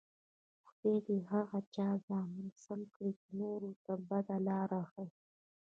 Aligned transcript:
خدای 0.67 0.97
دې 1.05 1.17
د 1.21 1.27
هغه 1.33 1.59
چا 1.75 1.87
زامن 2.07 2.47
سم 2.63 2.81
کړي، 2.93 3.11
چې 3.21 3.29
نورو 3.41 3.71
ته 3.83 3.93
بده 4.09 4.37
لار 4.47 4.69
ښیي. 4.91 5.07